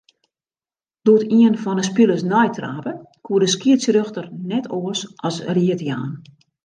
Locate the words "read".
5.55-5.81